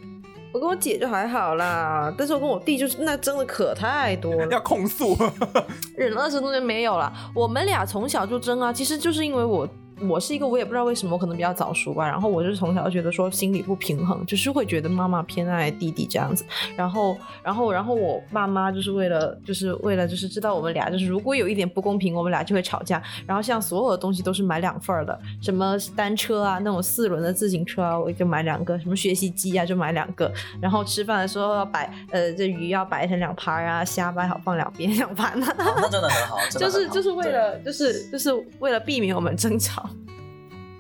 [0.53, 4.47] 我跟我姐就还好啦，但是我跟我弟就是那争的可太多了。
[4.51, 5.17] 要控诉，
[5.95, 7.11] 忍了二十多年没有了。
[7.33, 9.67] 我们俩从小就争啊，其实就是因为我。
[10.01, 12.07] 我是一个，我也不知道为什么，我可能比较早熟吧。
[12.07, 16.45] 然后我就是从小就觉得说心里不平衡，就是会觉得妈妈偏爱弟弟这样子。
[16.75, 23.01] 然后，然后，然后我爸妈就是为了，就是为了，就是知道我们俩就是如果有一点不公平，我们俩就会吵架。
[23.25, 30.31] 然后像所有的东西都是买两份儿的，什么单车啊，那种四轮的自行车啊，我就买两个；什么学习机啊，就买两个。
[30.61, 39.86] 然后吃饭的时候要摆，呃，这鱼要摆成两盘啊，虾摆好放两边两盘那真的很好，真的很好 就是就是为了就是就是为了避免我们争吵。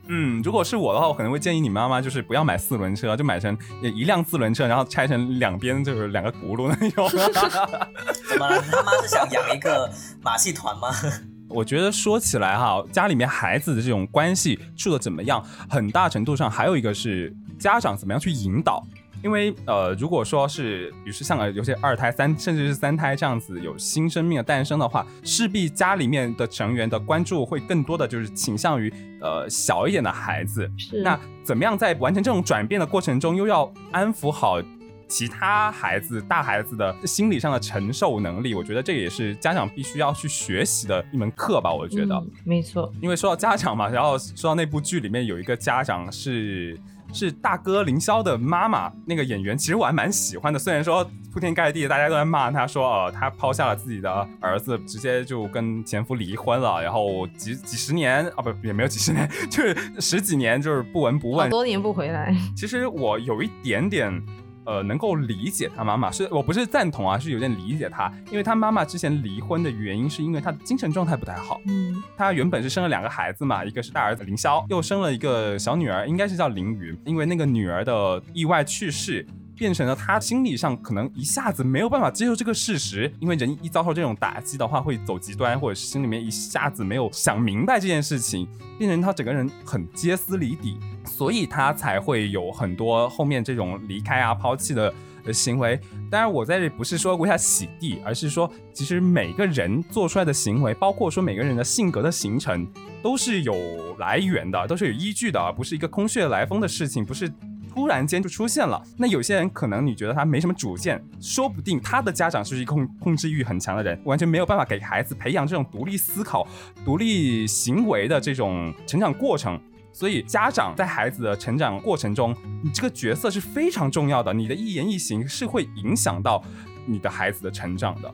[0.09, 7.09] 嗯，如果是我的话，我可能会建议你妈妈就是不要买四轮车，就买成一辆四轮车，然后拆成两边就是两个轱辘那种。
[8.29, 8.61] 怎么了？
[8.61, 9.91] 你妈妈是想养一个
[10.21, 10.89] 马戏团吗？
[11.49, 18.85] 我觉得说起来哈，家里面孩子的这种关系处的怎么样，很大程度上还有一个是家长怎么样去引导。
[19.23, 30.69] 因为呃，如果说是，比如说像呃有些二胎、三甚至是三胎这样子有新生命的诞生的话，势必家里面的成员的关注会更多的就是倾向于呃小一点的孩子。
[30.77, 34.61] 是那怎么样在完成这种转变的过程中，又要安抚好
[35.07, 38.53] 其他孩子、大孩子的心理上的承受能力？
[38.53, 41.73] 我觉得这也是家长必须要去学习的一门课吧。
[41.73, 42.93] 我觉得，嗯、没错。
[43.01, 46.77] 因为说到家长嘛，然后说到那部剧里面有一个家长是。
[47.13, 50.59] 是大哥凌霄的妈妈，那个演员其实我还蛮喜欢的。
[50.59, 62.35] 虽然说铺天盖地大家都在骂他说，呃，他抛下了自己的儿子，直接就跟前夫离婚了，然后几几十年啊，不也没有几十年，就是十几年就是不闻不问，很多年不回来。
[62.55, 64.23] 其实我有一点点。
[64.67, 71.61] 呃，能够理解他妈妈，是我不是赞同啊，是有点理解他，因为他妈妈之前离婚的原因是因为他的精神状态不太好。
[71.67, 76.97] 嗯，他原本是生了两个孩子嘛，一个是大儿子凌霄，又生了一个小女儿，应该是叫凌云。
[77.05, 79.25] 因为那个女儿的意外去世，
[79.55, 88.45] 变成了他心理上可能一下子没有办法接受这个事实，因为人一遭受这种打击的话，会走极端，或者是心里面一下子没有想明白这件事情，
[88.77, 90.77] 变成他整个人很歇斯底里。
[91.07, 94.93] 所以他才会有很多后面这种离开啊、抛弃的
[95.33, 95.79] 行为。
[96.09, 102.65] 当然，我在这不是说为他洗地，而是说，其实每个人做出来的行为，包括说每个人的性格的形成，
[103.01, 103.55] 都是有
[103.97, 107.29] 来源的，都是有依据的，而不是一个空穴来风的事情，不是
[107.73, 108.81] 突然间就出现了。
[108.97, 116.47] 那有些人可能你觉得他没什么主见，说不定他的家长是一个控控制欲很强的人，完全没有办法给孩子培养这种独立思考、
[116.85, 119.59] 独立行为的这种成长过程。
[119.97, 122.31] 所以，家长在孩子的成长过程中，
[122.63, 124.31] 你这个角色是非常重要的。
[124.31, 126.39] 你的一言一行是会影响到
[126.85, 128.13] 你的孩子的成长的。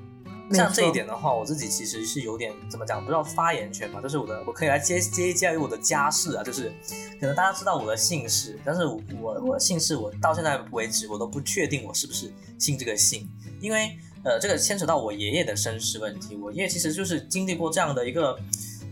[0.53, 6.71] 像这一点的话，我自己其实是有点怎么讲，不知道发言权嘛，就是我的，我可以来接接一接我的家世啊，就是
[7.19, 9.01] 可能大家知道我的姓氏，但是我
[9.41, 18.39] 我姓氏我到现在为止我都不确定我是不是姓这个姓，因为呃这个牵扯到我爷爷的身世问题，我爷爷其实就是经历过这样的一个。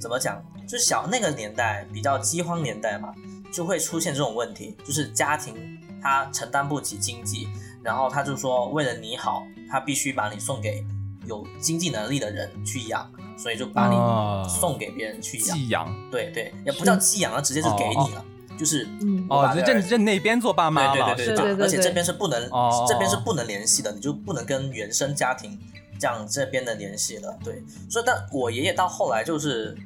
[0.02, 0.44] 怎么讲？
[0.68, 3.14] 就小那个年代比较饥荒年代嘛，
[3.52, 5.54] 就会出现这种问题，就是家庭
[6.02, 7.50] 他承担不起经济，
[7.84, 10.82] 然后他就说为了你好，他必须把你送给
[11.26, 15.58] 有经济能力的人去养，所以就把你送给别人去养。
[15.58, 16.10] 寄养？
[16.10, 18.24] 对对，也不叫寄养，他直接就给你了，
[18.58, 22.50] 就是嗯哦，认认那边做爸妈了，对对对对，而且这边是不能，
[22.88, 25.60] 这边是不能联系的，你就不能跟原生家庭
[26.00, 27.38] 这样这边的联系了。
[27.44, 29.78] 对，所以但我爷爷到后来就是。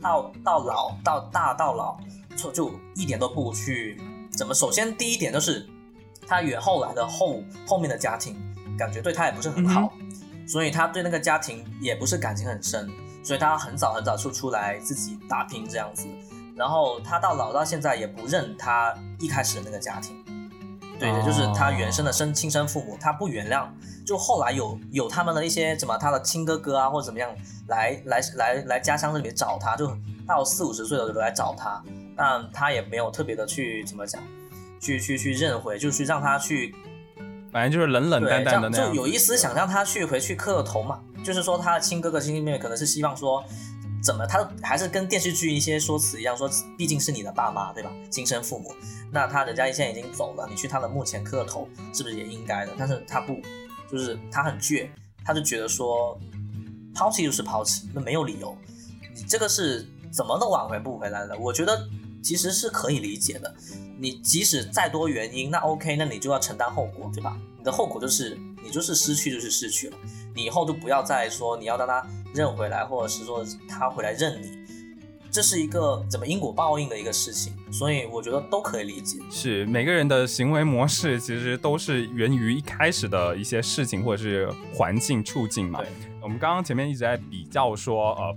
[0.00, 1.96] 到到老到大到老，
[2.36, 4.00] 就就一点都不去
[4.32, 4.54] 怎么。
[4.54, 5.68] 首先第一点就是
[6.26, 8.36] 他原后来的后后面的家庭
[8.78, 12.88] 感觉对他也不是很好，嗯、所以他对那个家庭也不是感情很深，
[13.22, 16.06] 所以他很早很早就出来自己打拼这样子。
[16.56, 20.19] 然后他到老到现在也不认他一开始的那个家庭，
[21.00, 23.66] 对的，就是他原生的生亲生父母，他不原谅。
[24.06, 27.30] 就后来有有他们的一些什么他的亲哥哥啊或者怎么样
[27.68, 29.90] 来来来来家乡这里找他，就
[30.26, 31.82] 到四五十岁的时候来找他，
[32.16, 34.20] 但他也没有特别的去怎么讲，
[34.80, 36.74] 去去去认回，就是让他去，
[37.52, 43.44] 反正就是冷冷淡淡的那样，就有一丝想让他去回去磕个头嘛，就是说他的亲哥哥亲妹妹可能是希望说
[44.02, 48.74] 怎么他还是跟电视剧一些说辞一样，说毕竟是你的爸妈对吧，亲生父母，
[49.12, 52.72] 那他人家现在已经走了，你去他的墓前磕个头，是不是也应该的？
[52.78, 53.40] 但是他不，
[53.90, 54.88] 就是他很倔，
[55.24, 56.18] 他就觉得说
[56.94, 58.56] 抛弃就是抛弃，那没有理由，
[59.14, 61.38] 你这个是怎么都挽回不回来的。
[61.38, 61.88] 我觉得
[62.22, 63.54] 其实是可以理解的，
[63.98, 67.38] 你即使再多原因，那 OK，那你就要承担后果，对吧？
[67.58, 69.96] 你的后果就是你就是失去就是失去了，
[70.34, 74.58] 你以后就不要再说你要让他认回来，或者是说他回来认你，
[75.30, 79.18] 这是一个怎么因果报应的一个事情，所以我觉得都可以理解。
[79.30, 85.80] 是每个人的行为模式，其实都是源于一开始的一些事情或者是环境处境嘛。
[85.80, 85.88] 对，
[86.20, 88.36] 我们刚刚前面一直在比较说，呃，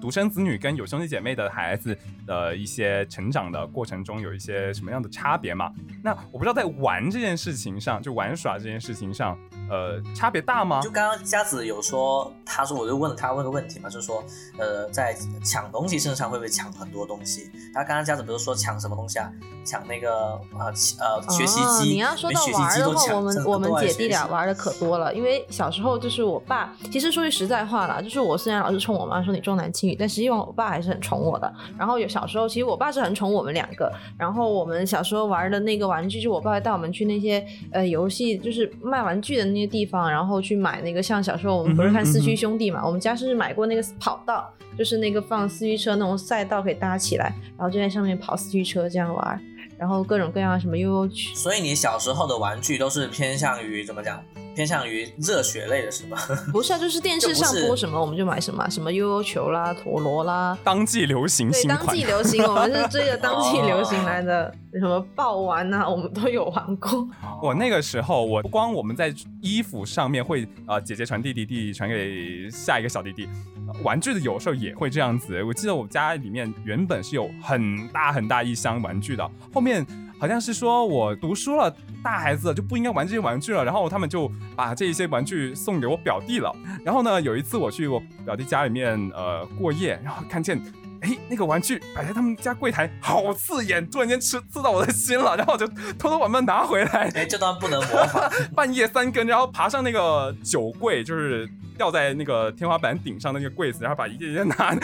[0.00, 1.96] 独生子女跟有兄弟姐妹的孩子
[2.26, 5.72] 的一些成长的过程中有一些什么样的差别嘛？
[6.02, 9.36] 那我不知道在玩这件事情上，就玩耍这件事情上，
[9.70, 10.90] 呃，差别大吗就？
[10.90, 14.22] 刚刚佳子有说，他说我就问了他问个问题嘛，就是说，
[14.58, 17.50] 呃，在抢东西身上会不会抢很多东西？
[17.72, 19.30] 他刚刚佳子不是说抢什么东西啊？
[19.64, 20.66] 抢那个呃
[20.98, 25.14] 呃学习哦机，你要说到玩的话，我们我们姐弟俩玩的可多了。
[25.14, 31.52] 因为小时候就是我爸，其实说句实在话啦，就是我虽然老是冲我妈说你重男轻女，但实际上我爸还是很宠我的。
[31.78, 33.92] 然后有小时候，其实我爸是很宠我们两个。
[34.18, 49.40] 然后我们小时候玩的那个玩具，就我爸会带我们去那些呃游戏，就是卖玩具的那些地方，然后去买那个像小时候我们不是看四驱兄弟嘛，我们家是买过那个跑道，就是那个放四驱车那种赛道可以搭起来，然后就在上面跑四驱车这样玩。
[49.78, 54.22] 然后各种各样什么悠悠曲，所以你小时候的玩具都是偏向于怎么讲？
[54.54, 56.18] 偏向于热血类的是吧？
[56.52, 67.08] 不是啊，就是电视上播什么我们就买什么，什么悠悠球啦、陀螺啦，当季流行对，当新款季流行，我们是追着当季流行来的，什么爆丸啊，我们都有玩过。
[67.42, 73.28] 我那个时候，我不光我们在衣服上面会呃姐姐传弟弟，弟弟传给下一个小弟弟，
[73.66, 75.42] 呃玩具的有时候也会这样子。
[75.42, 79.86] 我记得我家里面原本是有很大很大一箱玩具的，后面
[80.20, 86.54] 好像是说我读书了，大孩子就不应该玩这些玩具了，然后他们就把这一些玩具送给我表弟了。
[86.84, 90.62] 然后呢，有一次我去我表弟家里面呃过夜，然后看见。
[91.02, 98.30] 哎，那个玩具摆在他们家柜台，好刺眼，突然间刺刺到我的心了，然后我就偷偷把它们拿回来，哎，这段不能模仿。
[98.54, 104.76] 半夜三更，然后爬上那个酒柜，就是吊在那个天花板顶上的那个柜子，然后把一件一件拿，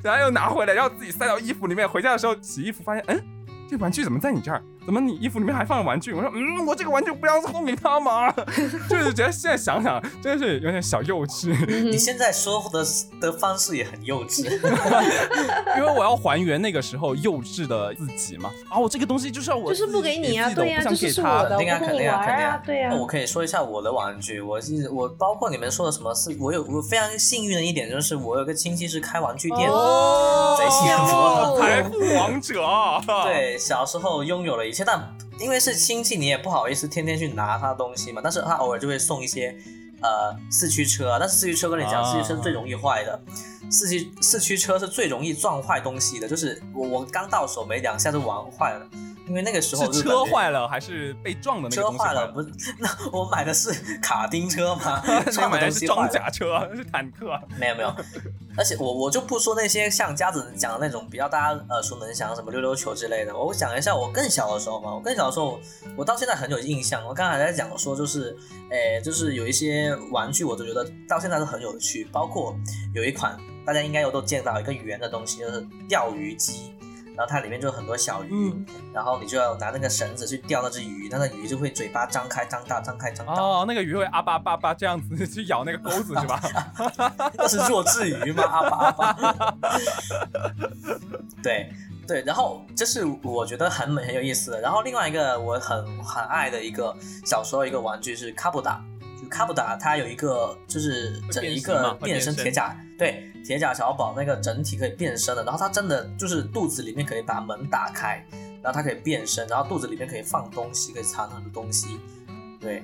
[0.00, 1.88] 然后又拿回来，然后自己塞到衣服里面。
[1.88, 3.20] 回家的时候洗衣服，发现，嗯，
[3.68, 4.62] 这玩具怎么在你这儿？
[4.84, 6.12] 怎么你衣服里面还放了玩具？
[6.12, 8.30] 我说，嗯，我这个玩具不要送给他嘛？
[8.88, 12.84] 就是觉得现在想想，真的是有点小幼稚，你现在说的
[13.20, 14.44] 的方式也很幼稚。
[15.76, 18.50] 因为我要还原那个时候幼稚的自己嘛。
[18.68, 32.62] 啊，我这个东西就是要我就是不给你啊自己的对呀我不想给他我的肯定啊，肯定啊，肯定啊对啊那我可以说一下我的玩具，我是我包括你们说的什么是，我有我非常幸运的一点就是我有个亲戚是开玩具店的，哦贼幸福啊财富王者。
[33.24, 38.20] 对，小时候拥有了一切，但因为是亲戚，你也不好意思天天去拿他的东西嘛。
[38.22, 39.56] 但是他偶尔就会送一些
[40.02, 43.18] 呃四驱车啊，但是四驱车跟你讲，啊四驱车是最容易坏的，
[43.70, 46.28] 四驱四驱车是最容易撞坏东西的。
[46.28, 48.86] 就是我我刚到手没两下就玩坏了，
[49.26, 52.74] 因为那个时候是车坏了还是被撞的那个车东西坏了，不是？
[52.78, 56.08] 那我买的是卡丁车吗， 你撞买的是装。
[56.08, 57.38] 甲车，是坦克。
[57.58, 57.88] 没有没有，
[58.56, 63.34] 而且我我就不说那些像家子讲的那种比较大家耳熟能详，什么溜溜球之类的。
[63.36, 65.58] 我讲一下我更小的时候嘛，我更小的时候，
[65.96, 67.04] 我到现在很有印象。
[67.06, 68.36] 我刚才还在讲说，就是，
[68.70, 72.54] 诶，就是有一些玩具，我都觉得到现在都很有趣，包括
[72.94, 76.74] 有一款大家应该有都见到一个圆的东西，就是钓鱼机。
[77.16, 83.32] 然后它里面就有很多小鱼，嗯然后你就要拿那个绳子去钓那只鱼，那个鱼就会嘴巴张开、张大、张开、张大。
[83.34, 86.40] 哦，那个鱼会啊吧吧吧这样子 去咬那个钩子是吧？
[87.36, 88.42] 那是弱智鱼吗？
[88.44, 89.14] 阿巴阿巴。
[91.42, 91.70] 对
[92.06, 94.60] 对，然后这是我觉得很美很有意思的。
[94.60, 98.93] 然后另外一个我很很爱的一个小时候一个玩具是卡布达，就
[99.28, 105.44] 卡布达它有一个就是整一个变身身铁甲，对铁甲小宝那个整体可以变身的。
[105.44, 108.24] 然后它真的就是肚子里面可以把门打开，
[108.62, 111.98] 然后它可以变身，然后肚子里面可以放东西，可以藏很多东西。
[112.60, 112.82] 对，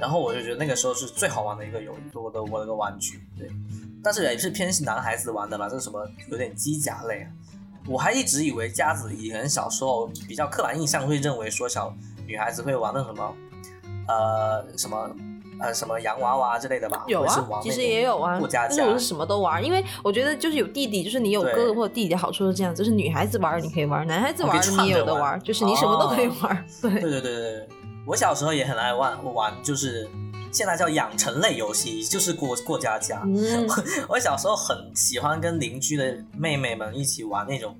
[0.00, 3.48] 然后我就觉得那个时候是最好玩的一个有我的我的个玩具，对，
[4.02, 7.30] 但是也是偏男孩子玩的嘛，这是什么有点机甲类啊。
[7.86, 11.94] 我还一直以为佳子以前小时候比较刻板印象会认为说小
[12.26, 13.36] 女孩子会玩那什么，
[14.06, 15.10] 呃什么
[15.60, 17.04] 呃什么洋娃娃之类的吧？
[17.06, 26.66] 有啊其实也有啊过家，家但是我是什么都玩，因为我觉得就是有弟弟，就是你有哥哥或者弟弟的好处是这样，就是女孩子玩你可以玩，男孩子玩你也有的玩玩，就是你什么都可以哦玩。
[26.82, 27.68] 对，对对对对对，
[28.06, 30.08] 我小时候也很爱玩玩，就是
[30.50, 33.22] 现在叫养成类游戏，就是过过家家。
[33.24, 33.68] 嗯，
[34.08, 37.76] 我小时候很喜欢跟邻居的妹妹们一起玩那种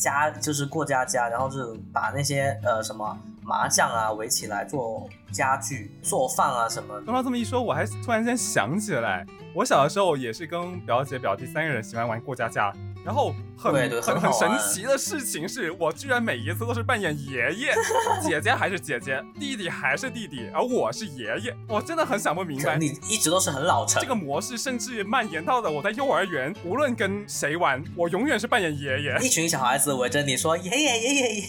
[0.00, 6.94] 家，就是过家家，然后就是把那些呃什么麻将啊围起来做家具、做饭啊什么。
[7.02, 12.72] 刚刚这么一说，我还突然间想起来，我小的时候也是跟表姐、表弟三个人喜欢玩过家家。
[13.02, 13.72] 然后很
[14.02, 17.74] 很很神奇的事情是，我居然每一次都是扮演爷爷，
[18.22, 22.76] 姐姐还是姐姐，弟弟还是弟弟，而我是爷爷，我真的很想不明白。
[22.76, 29.18] 你一直都是很老成这个模式甚至蔓延到了我在幼儿园，无论跟谁玩，我永远是扮演爷爷。
[29.22, 31.42] 一群小孩子围着你说爷爷爷爷爷爷，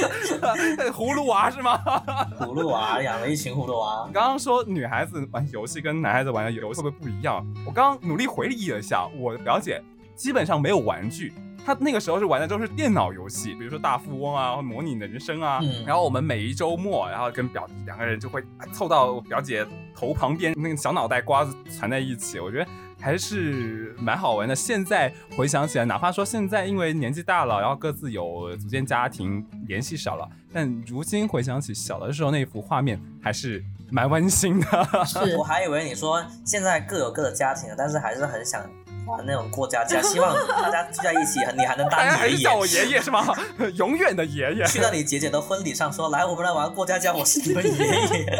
[0.90, 1.78] 葫芦娃是吗？
[2.40, 4.08] 葫芦娃养了一群葫芦娃。
[4.14, 7.19] 刚刚说女孩子玩游戏跟男孩子玩的游戏会不会不一样？
[7.66, 9.82] 我刚刚努力回忆了一下，我的表姐
[10.14, 11.32] 基本上没有玩具，
[11.64, 15.60] 她那个时候是玩的都是电脑游戏，比如说大富翁啊、模拟人生啊。
[15.62, 15.84] 嗯。
[15.86, 18.42] 然后我们每一周末，然后跟表弟两个人就会
[18.72, 22.66] 凑到我表姐头旁边，那个小脑袋瓜子缠在一起，我觉得
[23.00, 24.54] 还是蛮好玩的。
[24.54, 35.04] 现在回想起来，哪怕说现在因为年纪大了，然后各自有组建家庭，联系少了，但如今回想起小的时候那幅画面，还是蛮温馨的。
[35.04, 38.62] 是我还以为你说现在各有各的家庭了，但是还是很想
[39.10, 42.54] 玩那种过家家， 希望大家聚在一起，你还能当爷爷叫。
[42.56, 43.26] 我爷爷是吗？
[43.76, 44.64] 永远的爷爷。
[44.66, 48.38] 去到你姐姐的婚礼上说，来，我们来玩过家家，我是你们爷爷。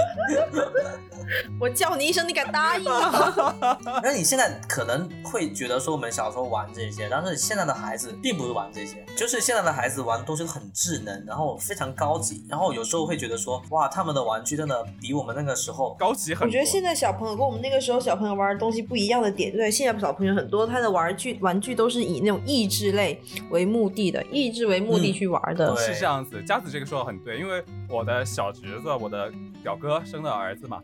[1.60, 3.46] 我叫你一声，你敢答应吗？
[4.02, 16.46] 那你现在可能会觉得说我们小时候玩这些，但是现在的孩子并不是玩这些，就是现在的孩子玩的东西都很智能，然后非常高级，然后有时候会觉得说，哇，他们的玩具真的比我们那个时候高级很多。
[16.46, 25.70] 我觉得现在小朋友跟我们那个时候小朋友玩的东西不一样的点，对，现在小朋友很多他的玩具玩具都是以那种益智类为目的的，益智为目的嗯去玩的。
[25.72, 29.32] 嗯是这样子，佳子这个说的很对，因为我的小侄子，我的
[29.62, 30.80] 表哥生的儿子嘛，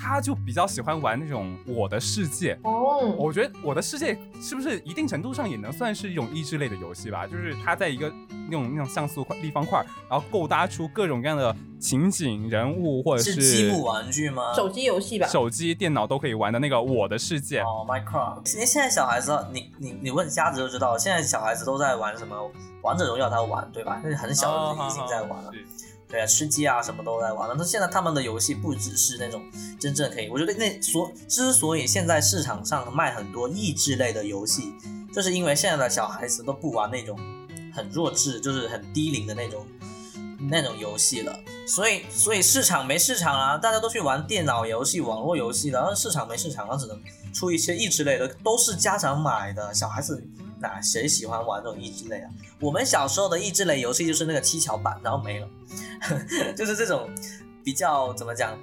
[0.00, 2.58] 他就比较喜欢玩那种我的世界。
[2.62, 7.26] 哦，我觉得我的世界是不是一定程度上也能算是一种益智类的游戏吧？
[7.26, 8.10] 就是他在一个
[8.48, 14.54] 那种那种像素块立方块，然后构搭出各种各样的情景、人物，或者是是积木玩具吗？
[14.54, 15.26] 手机游戏吧。
[15.26, 17.60] 手机、电脑都可以玩的那个我的世界。
[17.60, 18.40] 哦，Minecraft。
[18.48, 22.50] 现现在小孩子，你你你问瞎子就知道，现在小孩子都在玩什么
[22.82, 24.00] 王者荣耀，他玩对吧？
[24.02, 25.52] 那是很小哦的已经在玩了。
[25.52, 25.66] 是
[26.10, 27.54] 对啊，吃鸡啊什么都在玩了。
[27.56, 29.42] 那现在他们的游戏不只是那种
[29.78, 34.74] 真正可以，我觉得那所之所以现在市场上卖很多益智类的游戏，
[35.14, 37.16] 就是因为现在的小孩子都不玩那种
[37.72, 39.64] 很弱智，就是很低龄的那种
[40.50, 41.38] 那种游戏了。
[41.64, 47.00] 所以所以市场没市场啊，大家都去玩电脑游戏、网络游戏了，然后市场没市场，然后只能
[47.32, 50.20] 出一些益智类的，都是家长买的，小孩子。
[50.60, 52.30] 哪谁喜欢玩这种益智类啊？
[52.60, 55.48] 我们小时候的益智类游戏就是那个七巧板，然后没了。
[56.54, 57.08] 就是这种
[57.64, 58.56] 比较怎么讲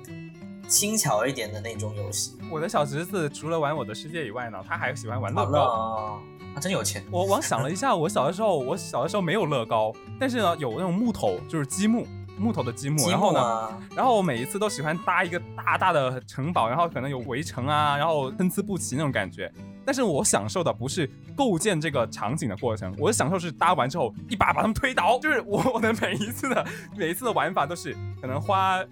[0.67, 2.37] 轻巧一点的那种游戏。
[2.51, 5.51] 我的小侄子除了玩我的世界以外呢，他还喜欢玩乐高。
[5.51, 6.19] 了，
[6.53, 7.03] 他真有钱。
[7.09, 12.05] 我我想了一下，我小的时候，我小的时候没有乐高，但是呢，有那种木头，就是积木，
[12.37, 13.09] 木头的积木。
[13.09, 19.51] 然后呢，然后我每一次都喜欢搭一个大大的城堡，然后可能有围城啊，然后参差不齐那种感觉。
[19.85, 25.19] 但是我享受的不是构建这个场景的过程，我的享受是搭完之后一把把他们推倒。
[25.19, 26.65] 就是我我的每一次的
[26.95, 28.83] 每一次的玩法都是可能花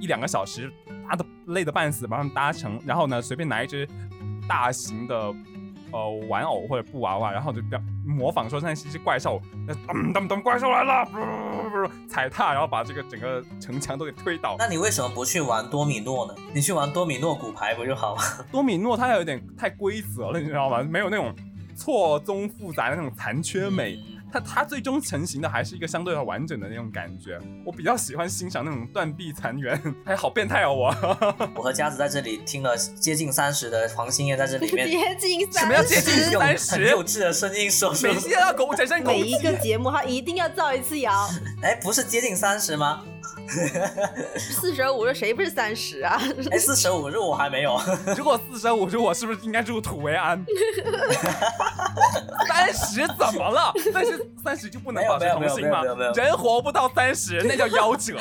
[0.00, 0.72] 一两个小时
[1.08, 3.86] 搭的累得半死，把他们搭成，然后呢随便拿一只
[4.48, 5.34] 大型的。
[5.92, 11.08] 呃，玩偶或者布娃娃，然后就表模仿说那是一只怪兽，那噔噔噔怪兽来了，
[12.08, 14.56] 踩踏，然后把这个整个城墙都给推倒。
[14.58, 16.34] 那你为什么不去玩多米诺呢？
[16.52, 18.22] 你去玩多米诺骨牌不就好了？
[18.52, 20.82] 多米诺它有点太规则了，你知道吗？
[20.82, 21.34] 没有那种
[21.74, 23.98] 错综复杂的那种残缺美。
[24.32, 27.38] 它它最终成型的还是一个相对完整的那种感觉。
[27.64, 30.88] 我比较喜欢欣赏那种断壁残垣， 哎好变态哦我。
[31.54, 37.04] 我和佳子在这里听了接近三十的黄心燕在这里面接近什么叫接近用三很幼？
[37.04, 39.58] 稚的声音说出每，期都要狗产生每一个。
[39.58, 41.28] 节目他一定要造一次谣，
[41.62, 43.02] 哎，不是接近三十吗？
[44.38, 46.20] 四舍五入谁不是三十啊？
[46.50, 47.80] 哎，四舍五入我还没有。
[48.16, 50.44] 如果四舍五入，我是不是应该入土为安？
[52.48, 53.72] 三十怎么了？
[53.92, 55.82] 但是三十就不能保持童心吗？
[56.14, 58.18] 人活不到三十，那叫夭折。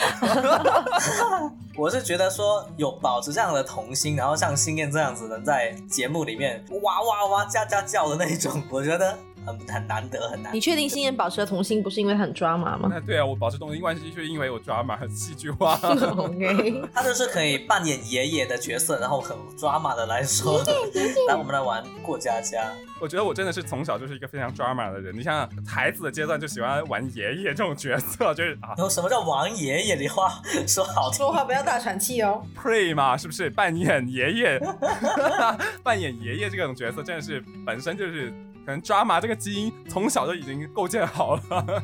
[1.78, 10.62] 我是觉得说有保持这样的童心，然后像星燕这样子能在节目里面哇哇哇叫叫叫的那种，我觉得很很难得，很难你。
[10.62, 15.76] 确定星妍保持了童心不是因为很抓马吗那对啊，我保持童心关系，就是因为我抓马很戏剧化。
[16.18, 20.64] OK，他就是可以扮演爷爷的角色，然后很抓马的来说，
[21.28, 22.72] 来我们来玩过家家。
[23.00, 25.16] 我觉得我真的是从小就是一个非常 drama 的人。
[25.16, 29.98] 你想想，孩子的阶段就喜欢玩爷爷这种角色，就是啊然后什么叫玩爷爷？
[29.98, 32.44] 的话说好听说话不要大喘气哦。
[32.56, 34.62] ，pray 嘛，是不是扮演爷爷？
[35.84, 38.32] 扮演爷爷这种角色真的是本身就是
[38.68, 41.82] 可能抓麻这个基因从小就已经构建好了。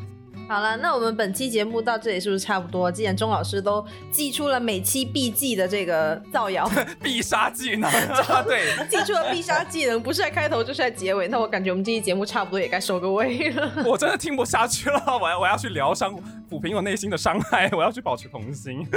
[0.53, 2.91] 好了，那我们本期节目到这里是不是差不多？
[2.91, 6.69] 既然钟老师都寄出了每期必记的这个造谣，
[7.01, 7.89] 必杀技能，
[8.45, 13.67] 对， 寄出了必杀技能，不是在开头就是在结尾，那我感觉我们这期节目差不多也该收个尾了。
[13.83, 16.13] 我真的听不下去了，我要我要去疗伤，
[16.47, 18.87] 抚平我内心的伤害，我要去保持童心。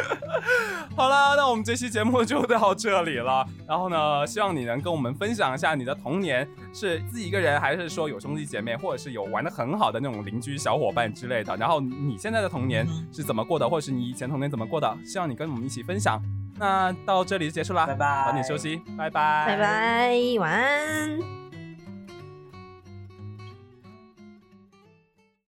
[0.95, 3.47] 好了，那我们这期节目就到这里了。
[3.67, 11.46] 然后呢，希望你能跟我们分享一下你的童年是自己一个人，还是说有兄弟姐妹，或者是有玩的很好的那种邻居小伙伴之类的。
[11.55, 14.97] 然后你现在的童年是怎么过的，或者是你以前童年怎么过的？
[15.05, 16.21] 希望你跟我们一起分享。
[16.59, 21.46] 那到这里就结束啦，拜拜早点休息，拜拜，拜拜，晚安。